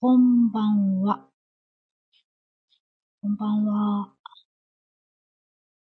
[0.00, 1.28] こんばんは。
[3.20, 4.14] こんばんは。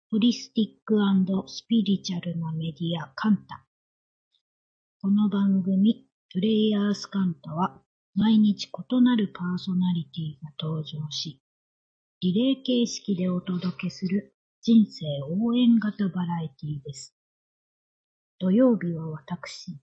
[0.09, 0.95] ホリスティック
[1.47, 3.63] スピリチュアルなメディアカンタ。
[5.03, 7.79] この番組、プレイヤースカンタは、
[8.15, 11.39] 毎日異なるパーソナリティが登場し、
[12.21, 17.15] リレー形式でお届けする人生応援型バラエティです。
[18.39, 19.77] 土曜日は私、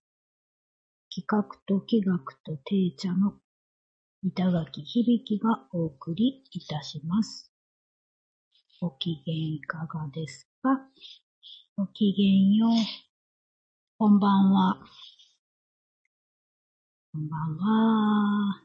[1.14, 3.34] 企画と気学と定茶の
[4.26, 7.52] 板垣響がお送りいたします。
[8.80, 10.80] ご機嫌いかがですか？
[11.76, 12.70] ご機嫌よう。
[13.98, 14.80] こんばんは。
[17.12, 18.62] こんばんは。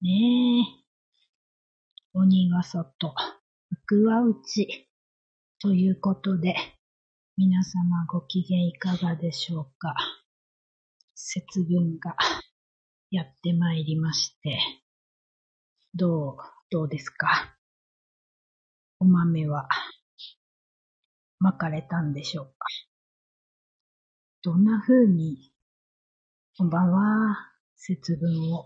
[0.00, 0.10] ね
[0.60, 0.64] え。
[2.14, 3.12] 鬼は外、
[3.82, 4.88] 福は内。
[5.58, 6.54] ということで、
[7.36, 9.96] 皆様ご機嫌いかがでしょうか？
[11.16, 12.14] 節分が
[13.10, 14.60] やってまいりまして、
[15.94, 16.36] どう、
[16.70, 17.56] どうですか？
[19.00, 19.68] お豆は、
[21.40, 22.66] 巻かれたんでしょうか？
[24.42, 25.50] どんな風に、
[26.56, 27.36] こんばんは、
[27.76, 28.64] 節分を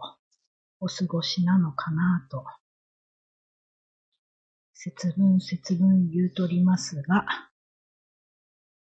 [0.80, 2.44] お過ごしなのかなと、
[4.74, 7.24] 節分節分言うとりますが、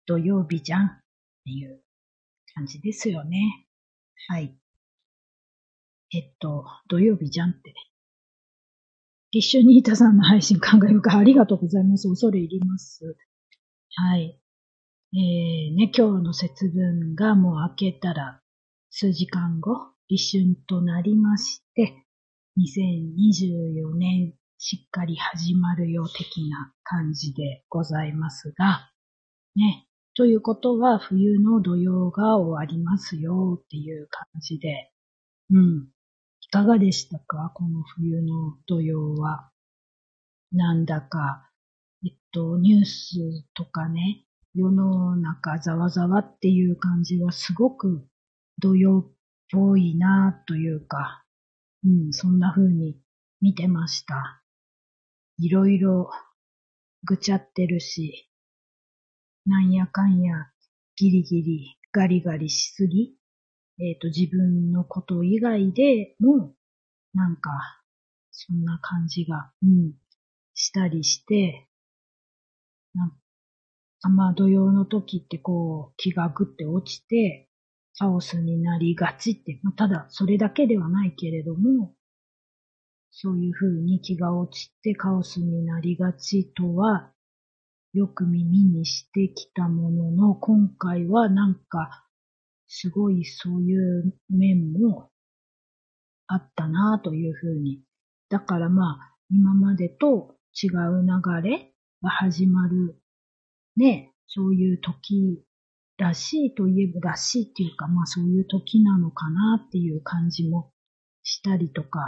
[0.06, 1.00] 土曜日じゃんっ
[1.44, 1.82] ていう
[2.54, 3.66] 感じですよね。
[4.28, 4.56] はい。
[6.12, 7.74] えっと、土曜日じゃんって。
[9.32, 12.08] 一緒にいたさんの配信考えるかありがとうございます。
[12.08, 13.16] 恐れ入ります。
[13.94, 14.40] はい。
[15.12, 18.40] えー、ね、今日の節分がもう明けたら
[18.90, 22.04] 数時間後、立春となりまして、
[22.58, 28.90] 2024年しっかり始まるよ的な感じでございますが、
[29.54, 34.90] ね、ということは冬の土曜が終わりますよっていう感じで、
[35.50, 35.88] うん。
[36.50, 37.52] いかがでしたか？
[37.54, 39.50] この冬の土曜は。
[40.50, 41.48] なんだか、
[42.04, 48.04] えっと、ニュースとかね、世の中ざわざわっていう感じはすごく
[48.58, 49.12] 土曜っ
[49.52, 51.22] ぽいなというか、
[51.84, 52.98] うん、そんな風に
[53.40, 54.42] 見てました。
[55.38, 56.10] いろいろ
[57.04, 58.28] ぐちゃってるし、
[59.46, 60.34] なんやかんや
[60.96, 63.14] ギリギリガリガリしすぎ
[63.80, 66.54] えっ、ー、と、自分のこと以外でも、
[67.14, 67.50] なんか、
[68.30, 69.92] そんな感じが、うん、
[70.54, 71.66] したりして、
[72.94, 77.48] なんか、まあ、土曜の時ってこう、気がぐって落ちて、
[77.98, 81.94] カオスになりがちって、まあ、ただ、それだけではないけれども、
[83.10, 87.12] そういうふうに気が落ちてカオスになりがちとは、
[87.92, 92.06] よく耳にしてきたものの、今回はなんか、
[92.72, 95.10] すごいそういう面も
[96.28, 97.82] あったなというふうに。
[98.28, 102.96] だからまあ、今までと違う流れが始まる、
[103.76, 105.42] ね、そういう時
[105.98, 110.70] らしいといえばらしいっていうか、まあそういう時なのかなっていう感じも
[111.24, 111.98] したりとか、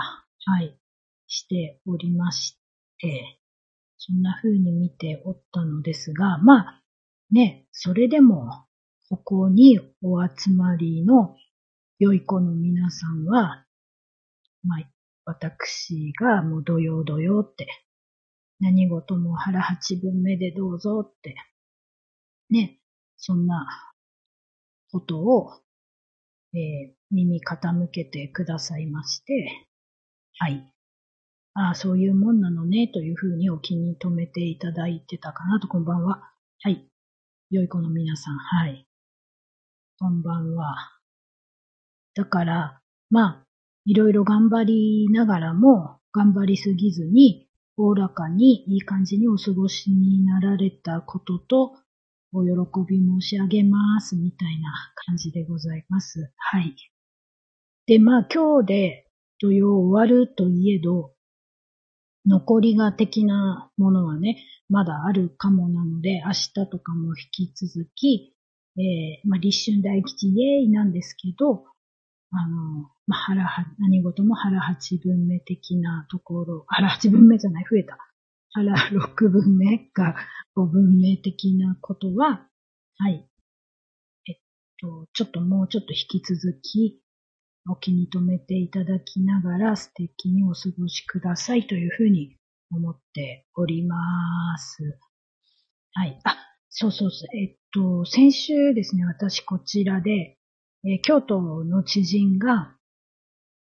[0.44, 0.78] はい、
[1.26, 2.56] しておりまし
[2.98, 3.40] て、
[3.98, 6.82] そんな風に見ておったのですが、まあ、
[7.32, 8.64] ね、それでも
[9.12, 11.36] ここにお集まりの
[11.98, 13.66] 良い子の皆さんは、
[14.64, 14.90] まあ、
[15.26, 17.66] 私がもう土曜土曜って、
[18.58, 21.36] 何事も腹八分目でどうぞって、
[22.48, 22.80] ね、
[23.18, 23.66] そんな
[24.90, 25.60] ことを、
[26.54, 29.66] えー、耳傾けてくださいまして、
[30.38, 30.72] はい。
[31.52, 36.32] ああ、そういうもんなのね、というふうにお気に留めていただいてたかなと、こんばんは。
[36.62, 36.88] はい。
[37.50, 38.86] 良い子の皆さん、はい。
[40.02, 40.74] こんばんは。
[42.16, 43.46] だから、まあ、
[43.84, 47.46] いろいろ頑張りながらも、頑張りすぎずに、
[47.76, 51.76] おおらかにいい感じにお過ごしになられたことと、
[52.32, 52.50] お喜
[52.84, 54.72] び申し上げます、みたいな
[55.06, 56.32] 感じでございます。
[56.36, 56.74] はい。
[57.86, 59.06] で、まあ今日で
[59.38, 61.14] 土曜終わるといえど、
[62.26, 68.34] 残りが的なものはね、まだあるかもなので、明日とかも引き続き、
[68.78, 71.64] えー、まあ、立春大吉イエーイなんですけど、
[72.30, 77.98] あの、まあ、腹は、何事も腹八分目的なところ、腹八分目じゃない、増えた。
[78.52, 80.14] 腹六分目か
[80.54, 82.46] 五分目的なことは、
[82.98, 83.28] はい。
[84.28, 84.36] えっ
[84.78, 87.02] と、ちょっともうちょっと引き続き、
[87.68, 92.36] お気に留めていただきながら素敵にお過ごしくださいというふうに
[92.70, 93.96] 思っておりま
[94.58, 94.98] す。
[95.92, 96.18] はい。
[96.24, 96.36] あ、
[96.74, 97.36] そうそうそう。
[97.36, 100.38] えっと、先週ですね、私こちらで、
[100.84, 102.74] えー、京都の知人が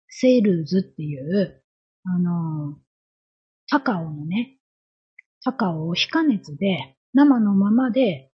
[0.09, 1.63] セールズっていう、
[2.03, 2.77] あの、
[3.69, 4.57] カカオのね、
[5.41, 8.31] カカオを非加熱で、生のままで、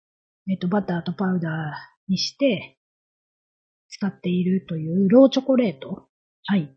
[0.50, 2.80] えっと、バターとパウダーにして、
[3.90, 6.08] 使っているというローチョコレート、
[6.46, 6.76] はい、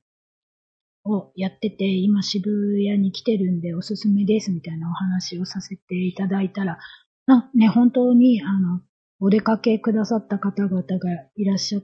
[1.05, 2.51] をやってて、今渋
[2.87, 6.79] 谷に来てるんでおすすめですみたいなお話をさせていただいたら、
[7.27, 8.81] なね、本当に、あの、
[9.19, 10.87] お出かけくださった方々が
[11.35, 11.83] いらっしゃっ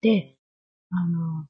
[0.00, 0.38] て、
[0.90, 1.46] あの、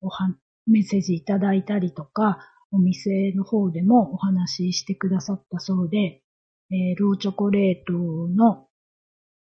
[0.00, 0.34] おは、
[0.66, 2.38] メッセージいただいたりとか、
[2.70, 6.22] お店の方でもお話ししてくださったそうで、
[6.70, 8.66] えー、ローチョコレートの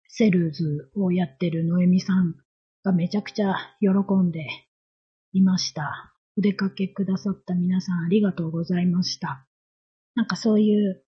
[0.08, 2.36] セルズをやってるノエミさん
[2.84, 4.48] がめちゃくちゃ喜んで
[5.34, 6.14] いました。
[6.38, 9.46] お出かけくださった皆さんありがとうございました。
[10.16, 11.04] なんかそういう、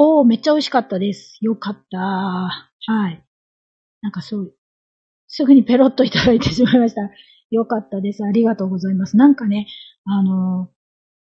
[0.00, 1.38] おー、めっちゃ美味しかったです。
[1.40, 1.98] よかった。
[1.98, 3.24] はい。
[4.00, 4.54] なんかそう、
[5.26, 7.00] すぐにペロッといただいてしまいました。
[7.50, 8.22] よかったです。
[8.22, 9.16] ありがとうございます。
[9.16, 9.66] なんかね、
[10.04, 10.70] あの、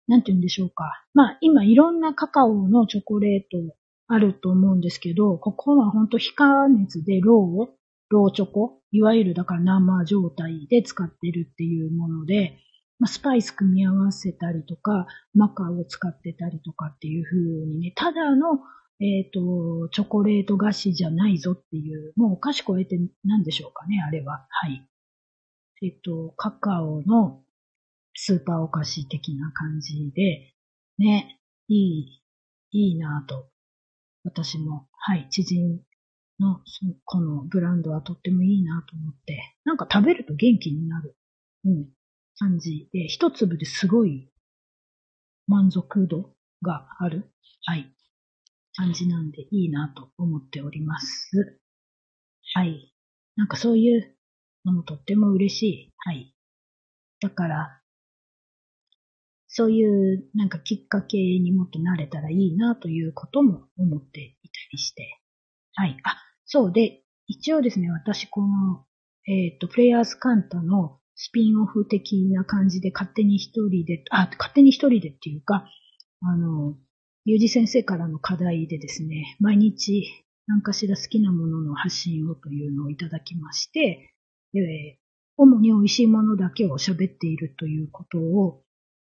[0.07, 0.85] なんて言うんでしょうか。
[1.15, 3.75] まあ、今いろんなカカオのチョコレート
[4.07, 7.71] あると思うんですけど、ここは本当非加熱でローを、
[8.11, 12.59] ローチョコ、いわゆるだから生状態で使ってるっていうもので、
[12.99, 18.59] まあ、スパイス組み合わせたりとか、マカを使ってたりとかっていう風にね、ただの、
[19.01, 24.47] えっ、ー、と、チョコレート菓子じゃないぞっていう、もうお菓子超えて何でしょうかね、あれは。
[24.51, 24.89] はい。
[25.83, 27.45] えっ、ー、と、カカオの
[28.15, 30.53] スーパーお菓子的な感じで、
[30.99, 32.23] ね、いい、
[32.73, 33.49] いいなぁと。
[34.25, 35.81] 私も、はい、知人
[36.41, 36.61] の
[37.05, 41.17] このブランドはとってもいいなと思って、なんか食べると元気になる、
[41.65, 41.87] うん、
[42.39, 44.31] 感じで、一粒ですごい
[45.47, 47.31] 満足度がある、
[47.65, 47.93] はい、
[48.75, 51.61] 感じなんでいいなと思っております。
[52.55, 52.95] はい。
[53.37, 54.17] なんかそういう
[54.65, 55.93] のもとっても嬉しい。
[55.99, 56.35] はい。
[57.21, 57.81] だから、
[59.49, 65.21] そういうなんかきっかけにもっとなれたらいいなということも思っていたりして。
[65.75, 65.97] はい。
[66.05, 68.85] あ、そうで、一応ですね、私この、
[69.27, 75.69] えっ、ー、と、プレイヤーズカンタのスピンオフ的な感じで勝手に一人で、あ、勝手に一人でっていうか、
[76.23, 76.77] あの、
[77.25, 80.07] ゆうじ先生からの課題でですね、毎日
[80.47, 84.15] 何かしら好きなものの発信をというのをいただきまして、
[84.55, 84.61] えー、
[85.37, 88.63] 主に美味しいものだけを喋っているということを、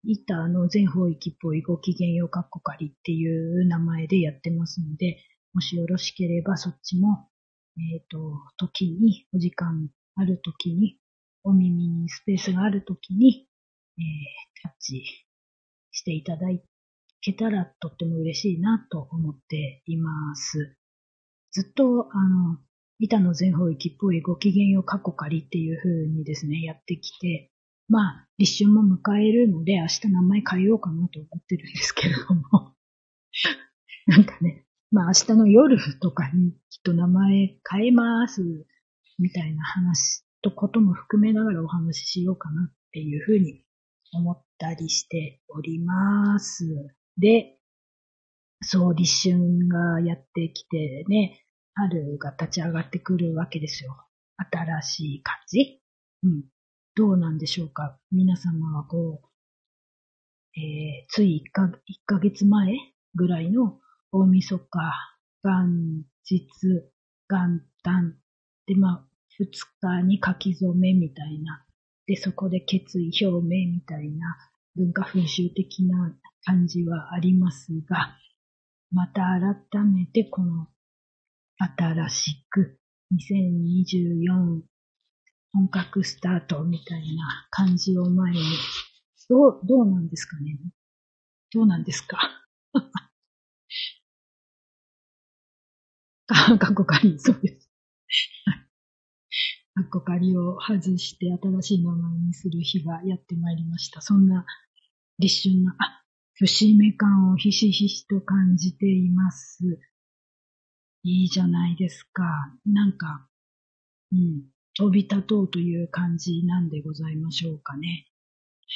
[0.02, 5.18] 板の全方域っぽいご機嫌ようかっこかりっていう名前でやってますので、
[5.54, 7.28] もしよろしければそっちも、
[7.76, 8.18] えっ、ー、と、
[8.56, 10.98] 時に、お時間ある時に、
[11.44, 13.46] お耳にスペースがある時に、
[13.98, 15.04] えー、タッチ
[15.90, 16.46] していただ
[17.20, 20.76] けたらとっても嬉しいなと思っています。
[21.52, 22.58] ずっと、あの、
[22.98, 27.50] 板の全方域っぽいご機嫌ようかっこかりっていう風にですね、やってきて、
[27.88, 32.74] まあ、立春も迎えるので、明日名前変えようかなと思ってるんですけれども。
[34.06, 38.42] なんかね、まあ明日の夜とかにきっと名前変えます、
[39.18, 43.64] みたいな話とことも含めながらお話ししようかなっていうふうに
[44.12, 46.66] 思ったりしております。
[47.16, 47.58] で、
[48.62, 51.44] そう、立春がやってきてね、
[51.74, 53.96] 春が立ち上がってくるわけですよ。
[54.50, 55.80] 新しい感じ
[56.22, 56.44] うん。
[56.94, 57.98] どうなんでしょうか？
[58.10, 61.70] 皆様はこう、えー、つい1か ,1
[62.04, 62.74] ヶ月前
[63.14, 63.80] ぐらいの
[64.10, 64.68] 大晦日、
[65.42, 66.46] 元日、
[67.28, 68.18] 元旦、
[68.66, 69.46] で、まあ、2
[69.80, 71.64] 日に書き初めみたいな、
[72.06, 74.26] で、そこで決意表明みたいな。
[74.74, 78.16] 文化風習的な感じはありますが、
[78.90, 79.38] また
[79.72, 80.66] 改めてこの
[81.58, 82.78] 新しく
[83.12, 84.62] 2024
[85.52, 88.40] 本格スタートみたいな感じを前に、
[89.28, 90.58] どう、どうなんですかね？
[91.52, 92.18] どうなんですか？
[96.26, 97.68] か、かっこかり、そうです。
[99.74, 104.00] かっこかりを外して新しい名前にする日がやってまいりました。
[104.00, 104.44] そんな
[105.18, 106.02] 立春の、あ、
[106.34, 109.80] 節目感をひしひしと感じています。
[111.04, 112.22] いいじゃないですか。
[112.66, 113.28] なんか、
[114.12, 114.42] うん。
[114.74, 118.06] 飛び立とうという感じなんでございましょうかね。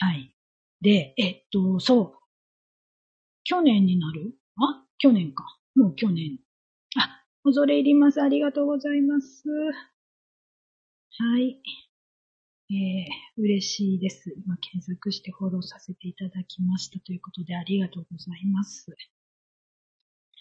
[0.00, 0.34] はい。
[0.80, 2.18] で、えっと、そう。
[3.44, 4.34] 去年になる？
[4.56, 5.44] あ去年か。
[5.74, 6.38] もう去年。
[6.96, 8.20] あ、恐れ入ります。
[8.20, 9.44] ありがとうございます。
[11.18, 11.62] はい。
[12.68, 14.35] えー、嬉しいです。
[14.44, 18.94] 今検索してフォローさせていただきましたということでありがとうございます。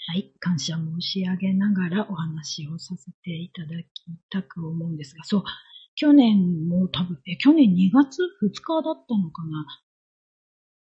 [0.08, 3.86] はい、感謝申し上げながらお話をさせていただき
[4.30, 5.44] たく思うんですが、そう、
[5.96, 9.66] 去年も多分、え、去年2月2日だったのかな。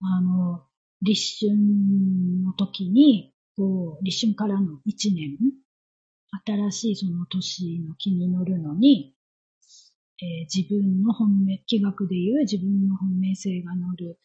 [0.01, 0.67] あの、
[1.03, 1.57] 立春
[2.43, 5.39] の時に、こう、立春からの1年、
[6.45, 9.15] 新しいその年の気に乗るのに、
[10.23, 14.18] えー、自分の本命、気学でいう自分の本命性が乗る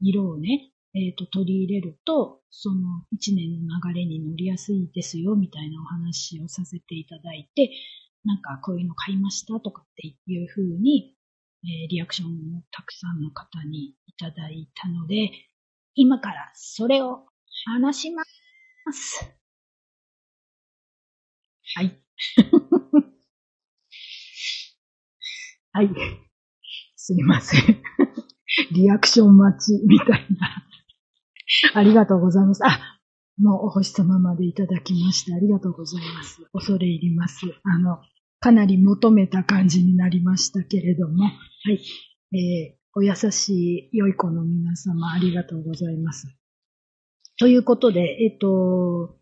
[0.00, 3.58] 色をね、えっ、ー、と、取り入れると、その一年の
[3.92, 7.70] 流れに乗りやすいですよ、みたいなお話をさせていただいて、
[8.24, 11.14] なんかこういうの買いましたとかっていうふうに、
[11.64, 15.30] えー、リアクションをたくさんの方にいただいたので、
[15.94, 17.26] 今からそれを
[17.66, 18.22] 話しま
[18.92, 19.36] す。
[21.74, 22.02] はい。
[25.76, 25.90] はい。
[26.96, 27.82] すいません。
[28.72, 30.66] リアクション待ちみたいな。
[31.78, 32.64] ありがとうございます。
[32.64, 32.98] あ、
[33.36, 36.40] もうお星様までいただきまして、ありがとうございます。
[36.54, 37.40] 恐れ入ります。
[37.62, 37.98] あの、
[38.40, 41.30] かなり求めた感じになりましたけれども、は
[41.70, 41.78] い。
[42.34, 46.26] えー、お優しい良い子の皆様、ありがとうございます。
[47.38, 49.20] ということで、えっ、と、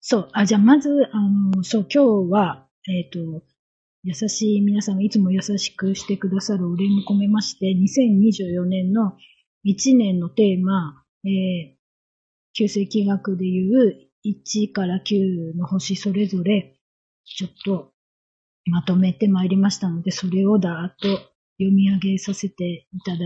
[0.00, 3.42] そう、あ、じゃあまず、あの、そう、今日は、えっ、と、
[4.04, 9.16] 優しい皆さんがいつも優しくしてくださるお礼も込めまして、2024年の
[9.64, 11.76] 1年のテーマ、えー、
[12.52, 16.78] 旧世紀学でいう1から9の星それぞれ、
[17.24, 17.92] ちょっと
[18.66, 21.08] まとめてまいりましたので、それをだーっと
[21.58, 23.18] 読み上げさせていただ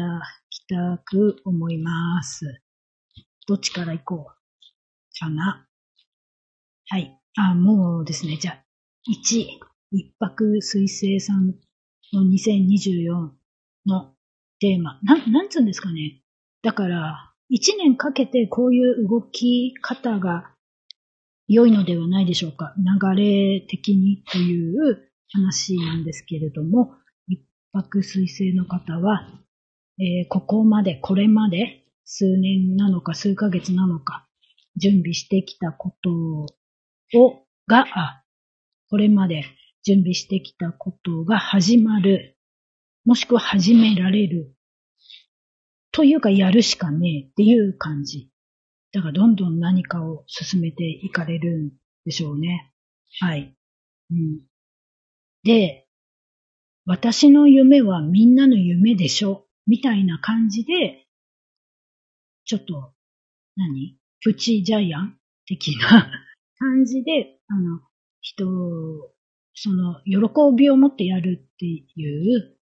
[0.50, 2.61] きたく思います。
[3.47, 4.37] どっちから行こう？
[5.18, 5.66] かな。
[6.88, 7.18] はい。
[7.37, 8.37] あ、もうですね。
[8.37, 8.64] じゃあ、
[9.09, 9.47] 1、
[9.96, 11.54] 一泊水星さん
[12.12, 13.30] の2024
[13.86, 14.12] の
[14.60, 15.00] テーマ。
[15.02, 16.20] なん、なんつうんですかね。
[16.62, 20.52] だから、一年かけてこういう動き方が
[21.48, 22.74] 良いのではないでしょうか。
[22.76, 26.92] 流れ的にという話なんですけれども、
[27.28, 27.40] 一
[27.72, 29.26] 泊水星の方は、
[29.98, 34.28] えー、ここまで、これまで数年なのか数ヶ月なのか
[34.76, 36.10] 準備してきたこと
[37.18, 38.22] を、が、あ、
[38.90, 39.44] これまで
[39.86, 42.36] 準備してきたことが始まる、
[43.04, 44.52] もしくは始められる
[45.92, 48.28] というかやるしかねえっていう感じ。
[48.92, 51.70] だからどんどん何かを進めていかれるん
[52.04, 52.72] でしょうね。
[53.20, 53.56] はい。
[54.10, 54.40] うん。
[55.44, 55.86] で、
[56.84, 61.06] 私の夢はみんなの夢でしょみたいな感じで、
[62.44, 62.92] ちょっと、
[63.54, 63.96] 何？
[64.20, 65.16] プチジャイアン
[65.46, 66.10] 的な
[66.58, 67.80] 感じで、あの、
[68.20, 69.15] 人、
[69.56, 70.18] その、喜
[70.54, 72.56] びを持ってやるっていう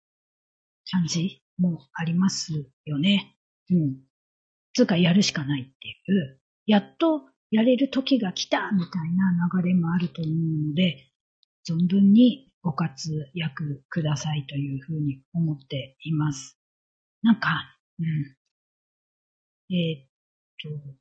[0.91, 3.37] 感じもありますよね。
[3.71, 3.97] うん。
[4.75, 11.11] つうかやるしかないっていう、やっとやれる時が来たみたいな流れもあると思うので、
[11.69, 16.59] 存分にご活躍くださいというふうに思っています。
[17.23, 18.37] なんか、うん。
[19.75, 20.07] えー、っ
[20.63, 20.95] と、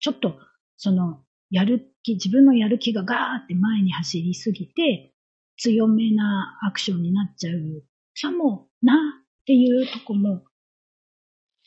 [0.00, 0.40] ちょっと、
[0.76, 5.12] その、やる気、自分のやる気がガーって前に走りすぎて、
[5.58, 7.82] 強めなアクションになっちゃう
[8.20, 10.44] かもなっていうとこも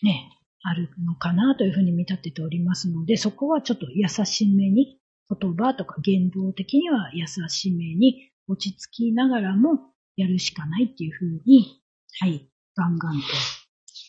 [0.03, 0.31] ね、
[0.63, 11.83] あるのかなというふうに見立てておりますので、そこはちょっと優しめに、言葉とか言動的には優しめに落ち着きながらもやるしかないっていうふうに、
[12.19, 13.27] はい、ガンガンと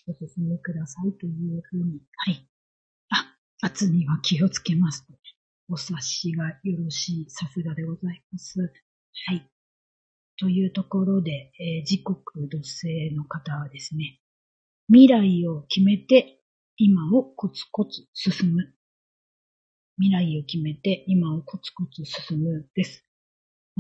[0.09, 2.49] お進めくださいというふうに、はい。
[3.11, 5.13] あ、圧には気をつけますと。
[5.71, 8.61] お察しがよろしい、さすがでございます。
[9.27, 9.49] はい。
[10.37, 14.19] というところで、えー、時刻土星の方はですね、
[14.89, 16.41] 未来を決めて
[16.77, 18.75] 今をコツコツ進む。
[19.99, 23.07] 未来を決めて今をコツコツ進むです。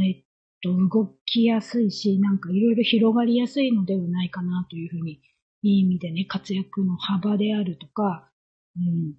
[0.01, 0.25] えっ
[0.63, 5.21] と、動きやすいし、なんかいろいろ広がりやすいのではないかなというふうに、
[5.63, 8.31] いい意味でね、活躍の幅であるとか、
[8.77, 9.15] うん、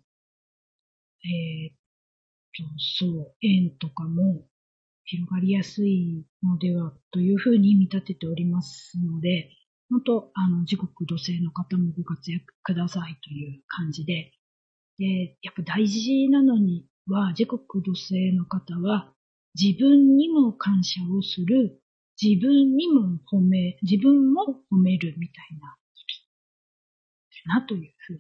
[1.26, 1.81] えー、
[2.78, 4.46] そう、縁とかも
[5.06, 9.50] 広がりやすいのではというふうに見立てておりますので、
[9.90, 14.32] 本当、あの、時刻土星の方もご活躍くださいという感じで、
[14.98, 19.14] で、やっぱ大事なのには、時刻土星の方は、
[19.60, 21.82] 自分にも感謝をする、
[22.22, 25.76] 自分にも褒め、自分も褒めるみたいな、
[27.46, 28.20] なというふうに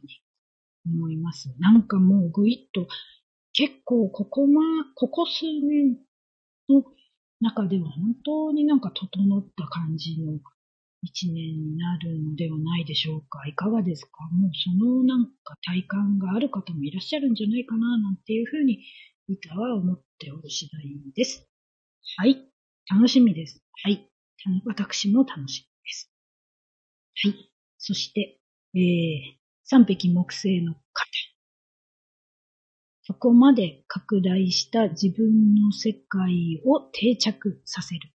[0.85, 1.53] 思います。
[1.59, 2.87] なんかもうぐいっと、
[3.53, 4.61] 結構ここま、
[4.95, 5.97] ここ数年
[6.69, 6.83] の
[7.41, 10.39] 中では本当になんか整った感じの
[11.01, 13.45] 一年になるのではないでしょうか。
[13.47, 14.23] いかがですか？
[14.31, 18.83] もうそのなんか体感がある方もいらっしゃるんじゃないかな、なんていうふうに、
[19.27, 20.83] 板は思っておる次第
[21.15, 21.47] です。
[22.17, 22.47] はい。
[22.89, 23.63] 楽しみです。
[23.83, 24.07] はい。
[24.65, 26.11] 私も楽しみです。
[27.23, 27.51] はい。
[27.77, 28.39] そして、
[28.75, 29.21] えー、
[29.63, 30.81] 三匹木星の方。
[33.11, 38.09] そこまで拡大した自分の世界を定着させる。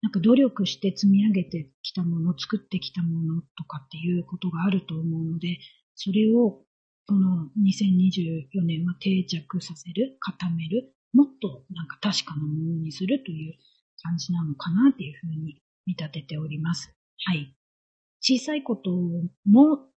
[0.00, 5.58] なんか努力して積み上げてきたもの、作ってきたものとかっていうことがあると思うので、
[5.94, 6.62] それを
[7.06, 13.58] この2024年は定着させる、固める、もっとなんか確かなものにするという
[14.02, 16.94] 感じなのかなっていうふうに見立てております。
[17.26, 17.54] はい。
[18.22, 18.90] 小さいこと
[19.44, 19.90] も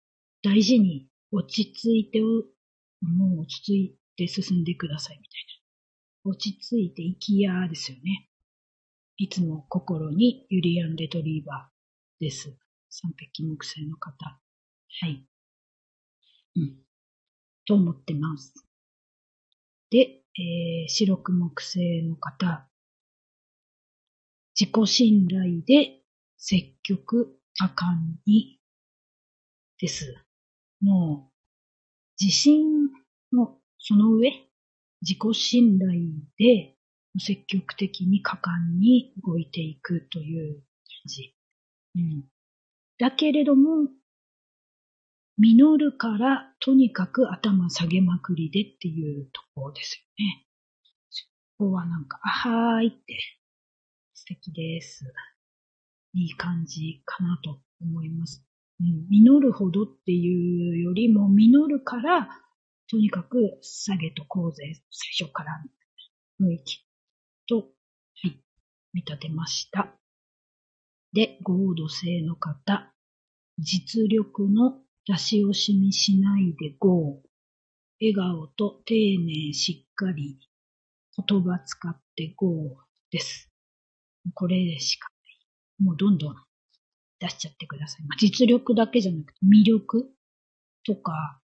[0.43, 5.46] 大事に落ち着いて、もう落ち着いて進んでくださいみたい
[6.25, 6.32] な。
[6.32, 8.29] 落ち着いて生きやですよね。
[9.17, 12.58] いつも心にユリアン・レトリーバーです。
[12.89, 14.39] 三匹木星の方。
[15.01, 15.27] はい。
[16.55, 16.77] うん。
[17.65, 18.53] と思ってます。
[19.89, 22.67] で、えー、白く木星の方。
[24.60, 26.01] 自己信頼で
[26.38, 28.60] 積極果敢に
[29.79, 30.15] です。
[30.82, 32.89] もう、自信
[33.32, 34.31] のその上、
[35.01, 35.91] 自己信頼
[36.37, 36.77] で
[37.19, 40.63] 積極的に果敢に動いていくという感
[41.05, 41.35] じ。
[41.95, 42.23] うん、
[42.97, 43.89] だけれども、
[45.37, 50.45] 実るからとにかく頭下げまくりでっていうところですよね。
[51.09, 51.25] そ
[51.57, 53.19] こはなんか、あはーいって
[54.13, 55.03] 素敵です。
[56.13, 58.45] いい感じかなと思います。
[58.79, 62.29] うん、実るほどっていうよりも、実るから、
[62.93, 65.63] とにかく下げとこうぜ、最初から
[66.39, 66.85] 雰囲気
[67.50, 67.63] と、は
[68.23, 68.39] い、
[68.93, 69.95] 見立てました。
[71.12, 72.93] で、合土性の方、
[73.57, 77.23] 実力の出し惜しみしないで GO。
[78.00, 80.38] 笑顔と丁寧しっかり
[81.27, 82.77] 言葉使って GO
[83.09, 83.50] です。
[84.35, 85.09] これでしか
[85.79, 85.83] ない。
[85.83, 86.35] もうどんどん
[87.19, 88.03] 出しちゃってください。
[88.03, 90.12] まあ、実力だけじゃなくて魅力
[90.85, 91.39] と、か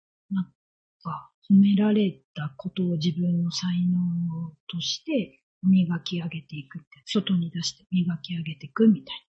[1.50, 9.22] 褒められたことを自分の才能として磨き上げていくって、外に出して磨き上げていくみたいな。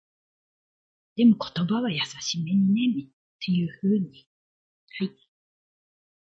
[1.16, 4.26] でも言葉は優しめにね、っていうふうに、
[5.00, 5.10] はい、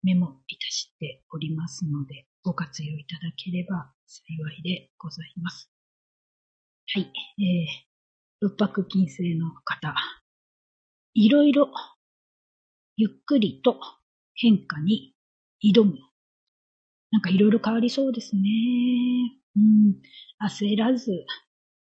[0.02, 5.70] メモいたしておりますので、ご活用いただければ幸いでございます。
[6.94, 7.88] はい、えー、
[8.40, 9.94] 六白金星の方、
[11.14, 11.68] いろいろ
[12.96, 13.78] ゆっくりと
[14.34, 15.14] 変化に
[15.62, 15.94] 挑む。
[17.10, 18.42] なんかいろいろ変わりそうですね。
[19.56, 19.96] うん、
[20.46, 21.24] 焦らず、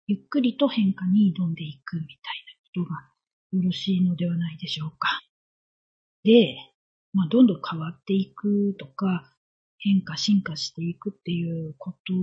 [0.08, 3.12] ゆっくりと変化に挑んでいくみたいなことが
[3.52, 5.22] よろしいのではないでしょうか。
[6.24, 6.58] で、
[7.14, 9.36] まあ、どんどん変わっていくとか、
[9.80, 12.14] 変化、進化していくっていうこと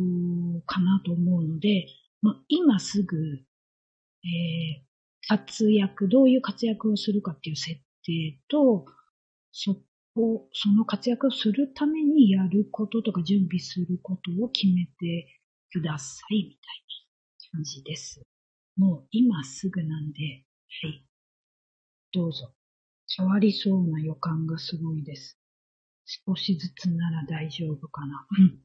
[0.67, 1.87] かなと思うので、
[2.23, 4.89] まあ、今すぐ、えー、
[5.29, 8.87] 活躍、どういう活躍をするかっていう設定と、
[9.53, 9.83] そ
[10.19, 16.59] こ、その活躍をするためにやることとか準備することを決めてくださいみたい
[17.53, 18.21] な感じです。
[18.77, 20.45] もう今すぐなんで、
[20.83, 21.05] はい。
[22.13, 22.53] どうぞ。
[23.17, 25.39] 変わりそうな予感がすごいです。
[26.05, 28.27] 少しずつなら大丈夫かな。
[28.39, 28.59] うん。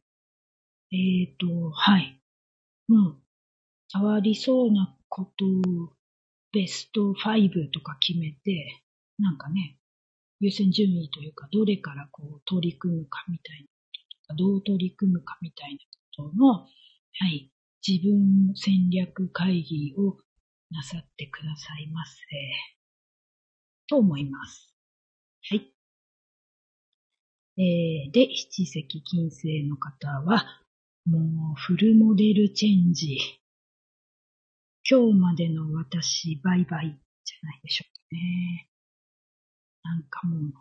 [0.91, 2.19] えっ、ー、と、はい。
[2.87, 3.17] もう、
[3.93, 5.93] 変わりそうなことを
[6.51, 8.81] ベスト5とか決めて、
[9.19, 9.77] なんかね、
[10.43, 15.77] 優先順位というか、どれからこう取り組むかみたいなこととかどう取り組むかみたいな
[16.25, 16.67] ことの、は
[17.29, 17.49] い、
[17.87, 20.17] 自分戦略会議を
[20.69, 22.21] なさってくださいませ。
[23.87, 24.75] と思います。
[25.49, 25.73] はい。
[27.55, 30.43] えー、で、七石金星の方は、
[31.05, 33.17] もうフルモデルチェンジ。
[34.89, 38.72] 今日までの私、バイバイじゃないでしょうかね。
[39.83, 40.53] なんかもう、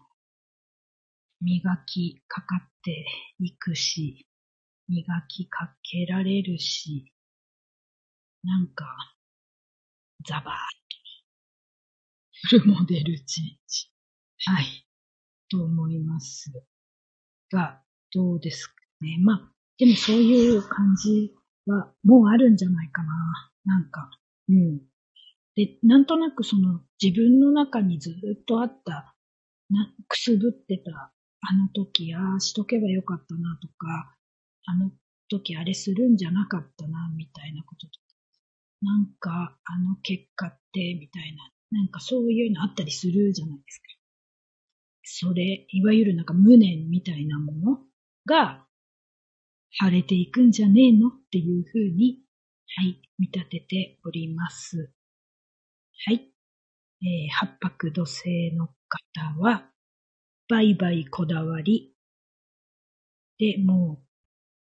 [1.41, 3.05] 磨きかかって
[3.39, 4.27] いくし、
[4.89, 7.13] 磨きかけられるし、
[8.43, 8.85] なんか、
[10.27, 10.47] ザバーッ
[12.51, 13.89] と、フルモデルチェンジ。
[14.47, 14.87] はい。
[15.49, 16.51] と思います
[17.53, 17.83] が、
[18.13, 19.19] どうですかね。
[19.23, 21.35] まあ、でもそういう感じ
[21.67, 23.53] はもうあるんじゃないかな。
[23.65, 24.11] なんか、
[24.49, 24.81] うん。
[25.55, 29.12] で、なんとなくその自分の中にずっとあった、
[29.73, 34.17] な、くすぶってた、あの時、ああしとけばよかったなとか、
[34.67, 34.93] あの
[35.29, 38.07] 時あれするんじゃなかったな、みたいなこととか、
[38.83, 43.85] なんかあの結果って、みたいな、なんかそういうのあったりするじゃないですか。
[45.05, 47.79] それ、いわゆるなんか無念みたいなもの
[48.27, 48.67] が
[49.79, 52.23] 晴れていくんじゃねえのっていうふうに
[52.75, 54.91] はい、見立てております。
[56.07, 56.32] はい。
[57.05, 59.69] えー、八白土星の方は、
[60.49, 61.97] バイバイこだわり、
[63.39, 64.07] で、もう、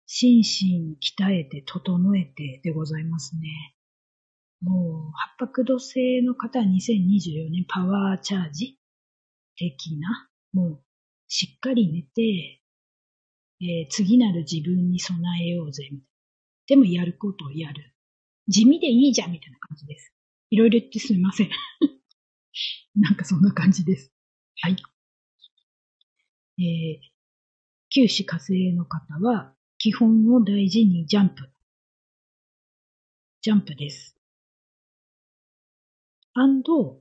[0.07, 3.75] 心身鍛えて整えてでございますね。
[4.61, 8.79] もう、八白土星の方は2024年パワーチャージ
[9.57, 10.85] 的な、もう、
[11.27, 12.63] しっかり寝て、
[13.61, 16.05] えー、次なる自分に備えようぜ、みたいな。
[16.69, 17.95] でもやることをやる。
[18.47, 20.13] 地味でいいじゃん、みたいな感じです。
[20.51, 21.51] いろいろ言ってすみません。
[22.95, 24.13] なんかそんな感じです。
[24.61, 24.77] はい。
[26.61, 27.01] えー、
[27.91, 31.49] 九死火星の方は、基本を大事にジャンプ。
[33.41, 34.17] ジャンプです。
[36.35, 37.01] アンド、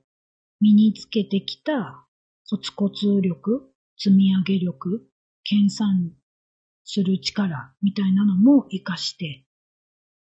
[0.60, 2.08] 身につけてきた
[2.50, 5.10] コツコツ力、積み上げ力、
[5.44, 6.14] 計算
[6.84, 9.46] する力みたいなのも活かして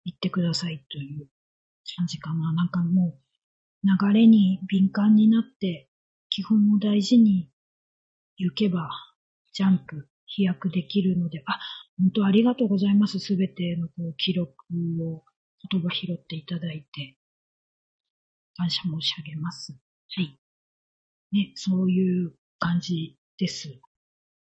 [0.04, 1.28] いってくださいという
[1.96, 2.52] 感じかな。
[2.52, 3.23] なんかもう
[3.84, 5.90] 流れに敏感になって
[6.30, 7.50] 基本を大事に
[8.36, 8.88] 行けば
[9.52, 11.60] ジャンプ、飛躍できるので、あ、
[11.98, 13.20] 本当ありがとうございます。
[13.20, 14.50] すべてのこう記録
[15.00, 15.22] を
[15.70, 17.16] 言葉拾っていただいて、
[18.56, 19.72] 感謝申し上げます。
[20.16, 20.38] はい。
[21.32, 23.80] ね、そういう感じです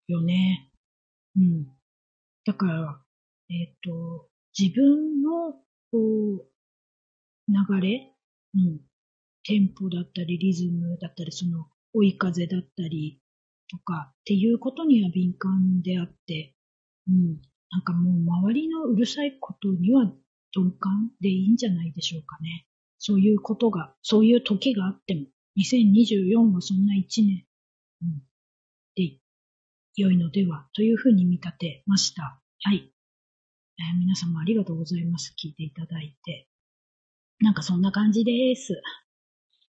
[0.08, 0.70] よね。
[1.36, 1.66] うん。
[2.44, 3.00] だから、
[3.50, 5.52] えっ、ー、と、自分の、
[5.92, 6.46] こう、
[7.48, 8.12] 流れ、
[8.54, 8.80] うん。
[9.46, 13.20] テンポだったり、リズムだったり、その、追い風だったり、
[13.68, 16.54] とかっていうことには敏感であって、
[17.08, 17.40] うん。
[17.70, 20.12] なんかもう周りのうるさいことには
[20.54, 22.66] 鈍感でいいんじゃないでしょうかね。
[22.98, 25.26] そういうことが、そういう時があっても、
[25.58, 27.44] 2024はそんな1年、
[28.02, 28.22] うん、
[28.94, 29.18] で
[29.96, 32.40] 良いのではというふうに見立てました。
[32.60, 32.92] はい。
[33.78, 35.34] えー、皆様ありがとうございます。
[35.42, 36.48] 聞いていただいて。
[37.40, 38.80] なんかそんな感じです。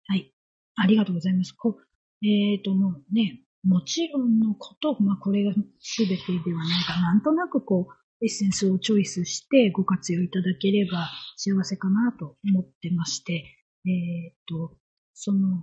[0.08, 0.32] はい。
[0.74, 1.52] ありがとうございます。
[1.52, 1.76] こ
[2.22, 13.44] えっ、ー、と、もうね、もちろんのこと、まあ、これが全てではないか、なんとなくこう、エッセンスをチョイスしてご活用いただければ幸せかなと思ってまして、
[13.86, 13.90] え
[14.30, 14.76] っ、ー、と、
[15.14, 15.62] その、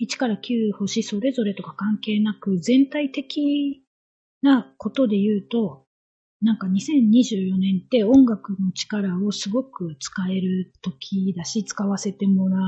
[0.00, 3.82] 1から9星それぞれとか関係なく、全体的
[4.42, 5.86] なことで言うと、
[6.42, 12.58] なんか2024年って音楽の力をすごく使える時だし、使わせてもら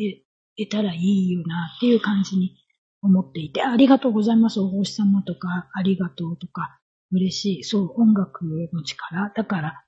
[0.00, 0.22] え
[0.66, 2.56] たらいいよなっていう感じに
[3.02, 6.80] 思っていて、ありがとうございます、お星様とか、ありがとうとか、
[7.12, 7.64] 嬉しい。
[7.64, 9.32] そう、音楽の力。
[9.34, 9.84] だから、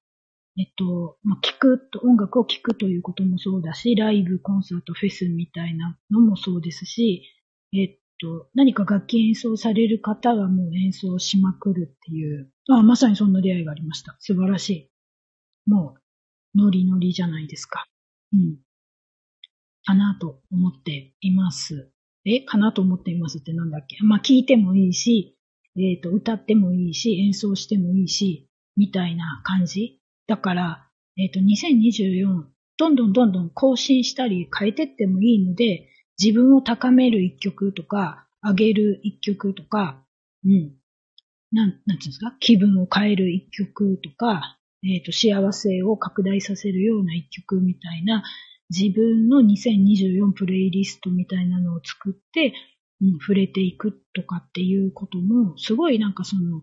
[0.58, 7.22] えっと、まあ、聞くと、音楽を聴くということもそうだし、ライブ、コンサート、フェスみたいなのもそうですし、
[7.72, 14.16] えっと、何か楽器演奏される方はもう演奏しまくるっていう、あまさにそんな出会いがありました。
[14.18, 14.90] 素晴らしい。
[15.66, 15.94] も
[16.54, 17.86] う、ノリノリじゃないですか。
[18.32, 18.58] うん。
[19.84, 21.90] かなと思っています。
[22.24, 23.96] えかなと思っていますってなんだっけ？
[24.04, 25.38] まあ、聞いてもいいし、
[25.76, 30.00] えっ、ー、と、歌ってもいいし、演奏してもいいし、みたいな感じ？
[30.26, 32.44] だから、えっ、ー、と、2024、
[32.76, 35.88] どんどんどんどん更新したり変えてってもいいので、
[36.22, 40.04] 自分を高める一曲とか、上げる一曲とか、
[40.44, 40.76] うん。
[41.52, 42.36] なん、なんていうんですか？
[42.40, 48.22] 気分を変える一曲とか、えっ、ー、と、幸せを拡大させるような一曲みたいな、
[48.70, 52.54] 自分の2024プレイリストみたいなのを作って、
[53.00, 56.62] うん、触れていくとかっていうことも、すごいなんかその、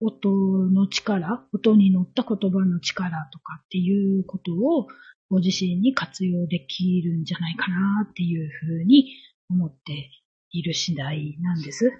[0.00, 4.88] 音の力、音に乗った言葉の力とかっていうことを
[5.30, 9.14] ご自身に活用できるんじゃないかなっていうふうに
[9.48, 10.10] 思って
[10.50, 11.90] いる次第なんです。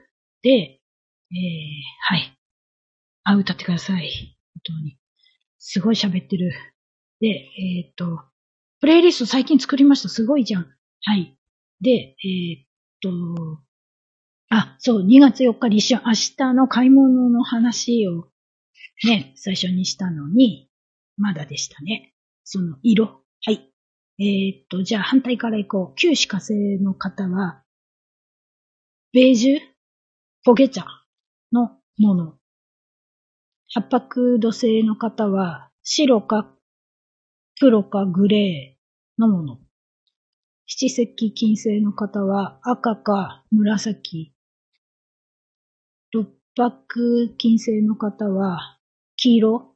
[0.42, 1.36] で、えー、
[2.00, 2.38] はい。
[3.24, 4.36] あ、歌ってください。
[4.66, 4.98] 本当に。
[5.58, 6.52] すごい喋ってる。
[7.20, 8.22] で、えっ、ー、と、
[8.80, 10.08] プレイリスト最近作りました。
[10.08, 10.66] すごいじゃん。
[11.02, 11.36] はい。
[11.80, 12.66] で、えー、っ
[13.00, 13.62] と、
[14.50, 18.28] あ、そう、2月4日立春、明日の買い物の話を
[19.04, 20.70] ね、最初にしたのに、
[21.16, 22.14] まだでしたね。
[22.44, 23.22] その色。
[23.42, 23.72] はい。
[24.18, 25.94] えー、っと、じゃあ反対から行こう。
[25.96, 27.62] 旧歯火星の方は、
[29.12, 29.60] ベージュ？
[30.46, 30.84] 焦げ茶
[31.52, 32.34] のもの。
[33.68, 36.55] 八白土星の方は、白か
[37.58, 39.58] 黒かグレーのもの。
[40.66, 44.34] 七石金星の方は赤か紫。
[46.12, 48.78] 六白金星の方は
[49.16, 49.74] 黄色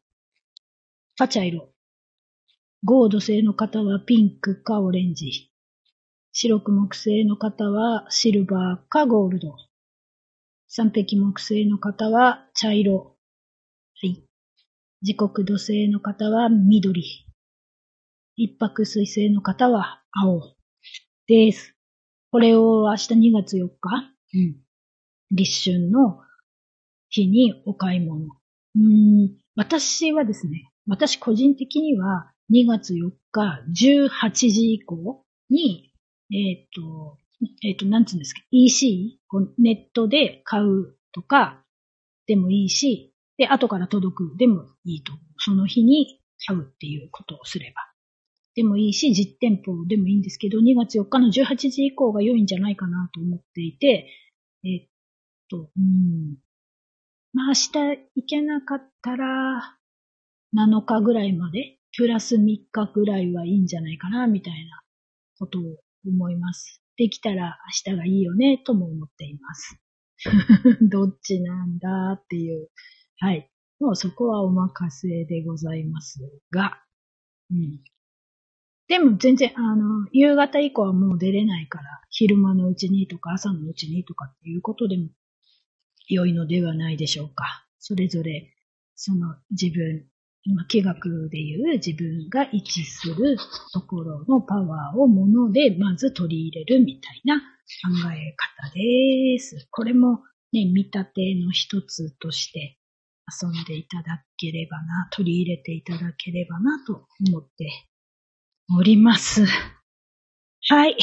[1.16, 1.70] か茶色。
[2.84, 5.50] ゴード星の方はピンクかオレンジ。
[6.32, 9.56] 白く木星の方はシルバーかゴールド。
[10.68, 13.16] 三匹木星の方は茶色。
[14.02, 14.22] はい。
[15.00, 17.29] 時刻土星の方は緑。
[18.42, 20.56] 一泊水星の方は青。
[21.26, 21.76] です。
[22.30, 24.56] これを明日2月4日、うん、
[25.30, 26.20] 立春の
[27.10, 28.24] 日にお買い物。
[28.76, 33.62] うん私はですね、私個人的には2月4日
[34.08, 35.92] 18時以降に、
[36.32, 37.18] えっ、ー、と、
[37.62, 39.20] えっ、ー、と、なんつうんですか、EC、
[39.58, 41.62] ネットで買うとか
[42.26, 45.12] でもいいし、で、後から届くでもいいと。
[45.36, 47.89] その日に買うっていうことをすれば。
[48.54, 54.10] でもいいし、実店舗でもいいんですけど、2月4日の18時以降が良いんじゃないかなと思っていて、
[54.64, 54.88] えっ
[55.48, 56.36] と、うん。
[57.32, 57.68] まあ明日
[58.16, 59.78] 行けなかったら、
[60.54, 64.82] 7日ぐらいまで、プラス3日ぐらいはいいんじゃないかな、みたいな
[65.38, 65.62] ことを
[66.06, 66.82] 思います。
[66.96, 69.80] できたら明日がいいよね、とも思っています。
[70.90, 72.68] どっちなんだっていう。
[73.18, 73.50] はい。
[73.78, 76.82] もうそこはお任せでございますが、
[77.50, 77.80] うん。
[78.90, 85.10] でも全然、あの、夕方以降はもう出れないから、昼間のうちにとか朝のうちにとかっていうことでも
[86.08, 87.64] 良いのではないでしょうか。
[87.78, 88.52] それぞれ、
[88.96, 90.06] その自分、
[90.42, 93.36] 今、気学でいう自分が位置する
[93.72, 99.68] ところのパワーをものでまず取り入れるみたいな考え方です。
[99.70, 102.76] これもね、見立ての一つとして
[103.40, 107.70] 遊んでいただければな、取り入れていただければなと思って
[108.78, 109.46] おります。
[110.68, 110.96] はい。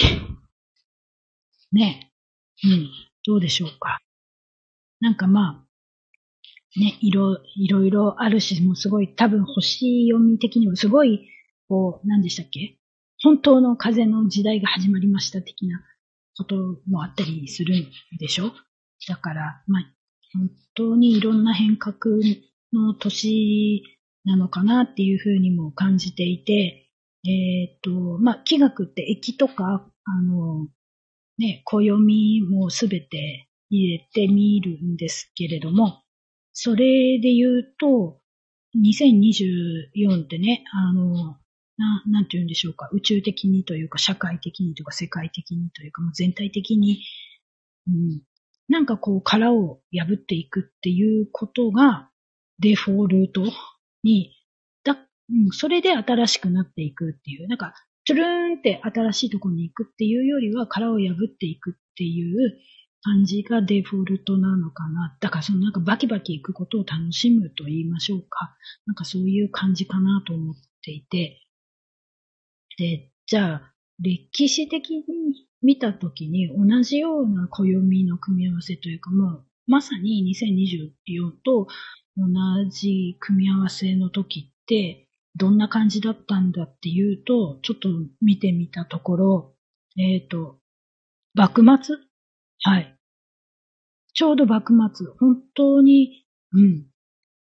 [1.74, 2.14] ね。
[2.64, 2.90] うん。
[3.26, 4.00] どうでしょうか。
[5.02, 11.28] なんかまあ、ね、いろ、いろいろあるし、もうすごい、多分星読み的にもすごい、
[11.68, 12.78] こう、何でしたっけ？
[13.22, 15.82] 本当の風の時代が始まりました的な
[16.38, 16.56] こと
[16.88, 18.54] もあったりするんでしょ？
[19.10, 19.94] だから、まあ、
[20.34, 21.96] 本当にいろんな変革
[22.72, 23.84] の年
[24.24, 26.87] なのかなっていうふうにも感じていて、
[27.28, 30.68] えっ、ー、と、まあ、気学って駅とか、あの、
[31.38, 36.04] ね、暦もすべて入れてみるんですけれども、
[36.54, 38.20] それで言うと、
[38.78, 41.38] 2024ってね、あの、
[41.78, 47.04] な、なんて言うんでしょうか、宇宙的にというか、社会的にというか、世界的にというか、もう全体的に、
[47.88, 48.22] うん、
[48.70, 52.10] なんかこう殻を破っていくっていうことが
[52.60, 53.44] デフォルト
[54.04, 54.34] に、
[55.30, 57.74] うん、それで新しくなっていくっていう、なんか、
[58.06, 62.58] チュルーンって新しいとこに行くっていうよりは殻を破っていくっていう
[63.04, 65.18] 感じがデフォルトなのかな。
[65.20, 68.56] だからそのなんかバキバキ行くことを楽しむと言いましょうか。
[68.86, 71.42] なんかそういう感じかなと思っていて。
[72.78, 75.04] で、じゃあ、歴史的に
[75.62, 81.68] 見たときに同じような暦の組み合わせというか、もうまさに2024と
[82.16, 82.26] 同
[82.70, 85.07] じ組み合わせの時って
[85.38, 87.90] どんな感じだったんだっていうと、ちょっと
[88.22, 89.56] 見てみたところ、
[89.98, 90.60] えっ、ー、と、
[91.36, 91.96] 幕末？
[92.64, 92.98] はい。
[94.14, 96.88] ちょうど幕末、本当に、うん、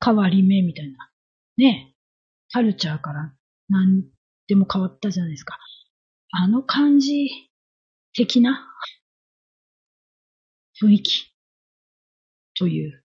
[0.04, 1.10] 変わり目みたいな。
[1.58, 1.96] ね
[2.52, 3.34] カルチャーから
[3.70, 4.04] 何
[4.48, 5.58] でも変わったじゃないですか。
[6.32, 7.30] あの感じ
[8.14, 8.68] 的な？
[10.82, 11.34] 雰囲気？
[12.60, 13.04] という。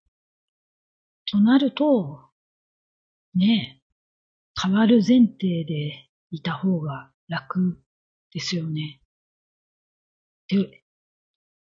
[1.31, 2.29] となると、
[3.35, 3.80] ねえ
[4.63, 7.81] 変わる前提でいた方が楽
[8.31, 9.01] ですよね。
[10.49, 10.83] で、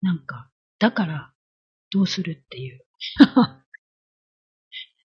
[0.00, 1.32] なんか、だから
[1.90, 2.84] どうするっていう。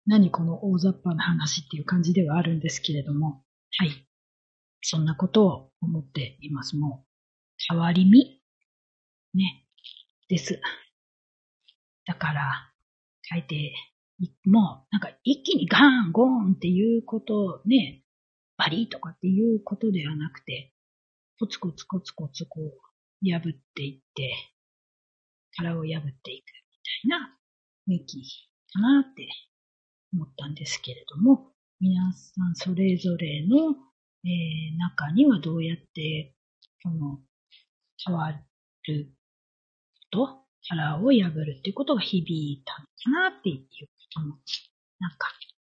[0.05, 3.43] 何この大雑把な話っていう感じではあるんですけれども、
[3.77, 4.07] はい。
[4.81, 6.77] そんなことを思っています。
[6.77, 7.07] もう、
[7.69, 8.41] 変わり身？
[9.33, 9.65] ね、
[10.27, 10.61] です。
[12.05, 12.73] だから、
[13.23, 13.73] 書いて、
[14.45, 18.03] もう、なんか一気にガーン、ゴーンっていうことね、
[18.57, 20.73] バリとかっていうことではなくて、
[21.39, 23.41] コツコツコツコツこう、破っ
[23.75, 24.33] ていって、
[25.55, 26.45] 殻を破っていく
[27.07, 27.37] みたいな
[27.87, 28.23] 雰囲気
[28.73, 29.27] かなって
[30.13, 33.75] 思ったんですけれども、皆さんそれぞれの
[34.23, 36.35] えー、中にはどうやって、
[36.83, 37.19] この、
[38.05, 38.31] 変わ
[38.87, 39.11] る
[40.11, 43.67] と、腹を破るっていうことが響いたのかなっていう
[44.13, 44.37] ことも、
[44.99, 45.27] なんか、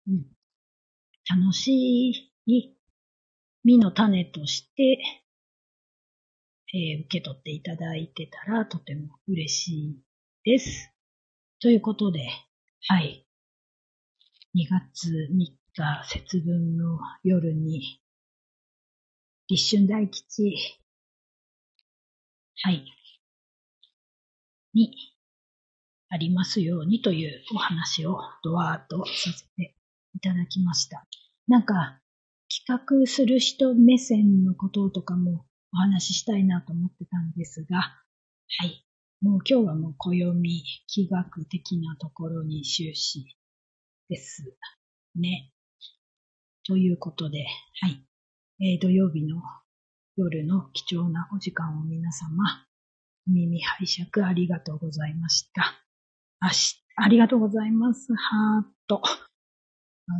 [0.07, 0.25] うん、
[1.41, 2.75] 楽しい
[3.63, 4.99] 実の種として、
[6.73, 10.01] えー、受け取っていただいてたらとても嬉しい
[10.43, 10.91] です。
[11.61, 12.27] ということで、
[12.87, 13.25] はい。
[14.55, 15.57] 2月3日
[16.07, 17.99] 節分の夜に
[19.47, 20.55] 立春大吉、
[22.63, 22.85] はい、
[24.73, 25.14] に
[26.09, 29.75] ありますようにというお話をドワーッとさせて
[30.13, 31.05] いただきました。
[31.47, 31.99] なんか、
[32.67, 38.85] 企画する人目線のこととかもお話ししたいなと思ってたんですが、はい。
[39.21, 43.25] もう今日はもう暦、気学的なところに終始
[44.07, 44.43] です
[45.15, 45.51] ね。
[46.67, 47.45] ということで、
[47.81, 48.05] はい。
[48.61, 49.41] えー、土曜日の
[50.15, 52.65] 夜の貴重なお時間を皆様、
[53.27, 55.84] 耳拝借ありがとうございました。
[56.39, 58.13] あし、ありがとうございます。
[58.13, 59.01] ハート。
[60.07, 60.17] 明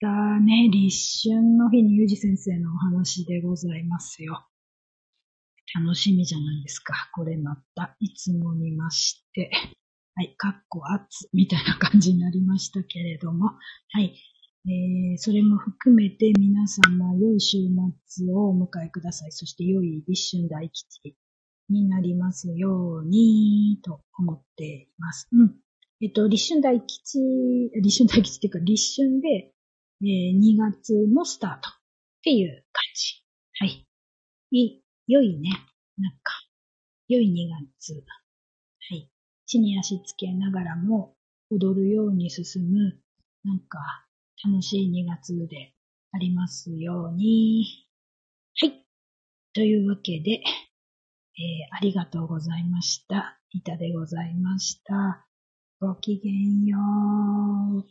[0.00, 4.46] 日ね、立春の日にゆうじ先生のお話でございますよ。
[5.74, 7.10] 楽しみじゃないですか。
[7.14, 9.50] これまた、いつも見まして。
[10.16, 13.46] はい、かっこ熱みたいな感じになりましたけれども。
[13.90, 14.14] はい。
[14.66, 17.58] えー、それも含めて皆様良い週
[18.06, 19.32] 末をお迎えください。
[19.32, 21.16] そして良い立春大吉
[21.68, 25.28] になりますように、と思っています。
[25.32, 25.54] うん。
[26.00, 27.18] えっと、立春大吉、
[27.80, 29.52] 立春大吉っていうか、立春で、
[30.02, 31.72] えー、2月のスタートっ
[32.22, 33.22] ていう感じ。
[33.60, 33.86] はい。
[34.50, 35.50] い、良いね。
[35.96, 36.32] なんか、
[37.08, 37.48] 良い2
[37.78, 37.94] 月。
[37.94, 39.08] はい。
[39.46, 41.16] 地に足つけながらも
[41.50, 43.00] 踊るように進む、
[43.44, 43.78] なんか、
[44.44, 45.74] 楽しい2月で
[46.12, 47.64] ありますように。
[48.60, 48.86] はい。
[49.54, 50.42] というわけで、
[51.36, 53.38] えー、ありがとうございました。
[53.50, 55.26] いたでございました。
[55.80, 57.84] ごきげんよう。